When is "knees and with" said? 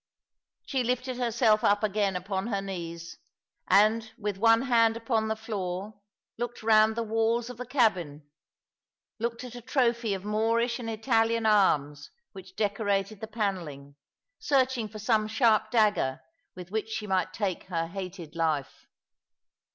2.59-4.37